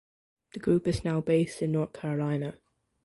The 0.53 0.59
group 0.59 0.87
is 0.87 1.03
now 1.03 1.21
based 1.21 1.61
in 1.61 1.73
North 1.73 1.93
Carolina. 1.93 2.57